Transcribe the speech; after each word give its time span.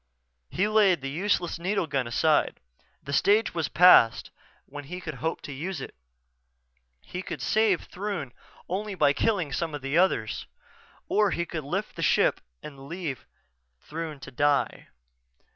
He 0.49 0.67
laid 0.67 1.01
the 1.01 1.11
useless 1.11 1.59
needle 1.59 1.85
gun 1.85 2.07
aside. 2.07 2.59
The 3.03 3.13
stage 3.13 3.53
was 3.53 3.67
past 3.69 4.31
when 4.65 4.85
he 4.85 4.99
could 4.99 5.13
hope 5.21 5.41
to 5.41 5.51
use 5.53 5.79
it. 5.79 5.93
He 7.01 7.21
could 7.21 7.39
save 7.39 7.81
Throon 7.81 8.31
only 8.67 8.95
by 8.95 9.13
killing 9.13 9.53
some 9.53 9.75
of 9.75 9.83
the 9.83 9.99
others 9.99 10.47
or 11.07 11.29
he 11.29 11.45
could 11.45 11.63
lift 11.63 12.01
ship 12.01 12.41
and 12.63 12.87
leave 12.87 13.27
Throon 13.79 14.19
to 14.21 14.31
die. 14.31 14.87